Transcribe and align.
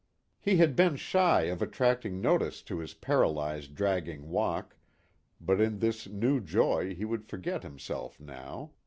He 0.39 0.57
had 0.57 0.75
been 0.75 0.95
shy 0.95 1.43
of 1.43 1.61
attracting 1.61 2.21
notice 2.21 2.63
to 2.63 2.79
his 2.79 2.95
paralyzed 2.95 3.75
dragging 3.75 4.31
walk, 4.31 4.75
but 5.39 5.61
in 5.61 5.77
this 5.77 6.07
new 6.07 6.39
joy 6.41 6.95
he 6.95 7.05
would 7.05 7.27
forget 7.27 7.61
himself 7.61 8.19
now. 8.19 8.71